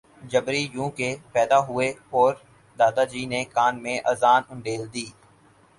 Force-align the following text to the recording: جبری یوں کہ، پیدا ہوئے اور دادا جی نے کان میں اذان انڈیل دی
جبری 0.23 0.61
یوں 0.73 0.89
کہ، 0.89 1.09
پیدا 1.33 1.59
ہوئے 1.67 1.87
اور 2.11 2.33
دادا 2.79 3.03
جی 3.11 3.25
نے 3.25 3.43
کان 3.53 3.73
میں 3.83 3.97
اذان 4.11 4.41
انڈیل 4.49 4.81
دی 4.93 5.05